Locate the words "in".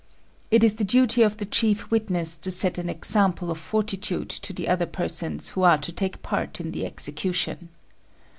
6.59-6.71